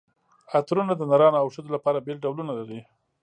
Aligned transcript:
عطرونه 0.55 0.93
د 0.97 1.01
نرانو 1.09 1.37
او 1.41 1.47
ښځو 1.55 1.69
لپاره 1.75 2.03
بېل 2.05 2.17
ډولونه 2.25 2.51
لري. 2.59 2.79